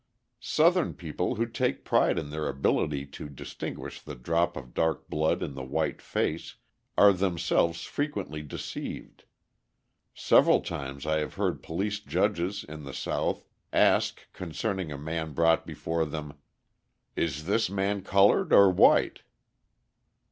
[0.39, 5.43] Southern people, who take pride in their ability to distinguish the drop of dark blood
[5.43, 6.55] in the white face,
[6.97, 9.25] are themselves frequently deceived.
[10.15, 15.67] Several times I have heard police judges in the South ask concerning a man brought
[15.67, 16.33] before them:
[17.15, 19.21] "Is this man coloured or white?"